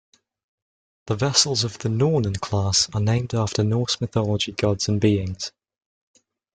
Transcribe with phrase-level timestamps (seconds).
[1.05, 5.51] The vessels of the "Nornen" class are named after Norse mythology gods and beings.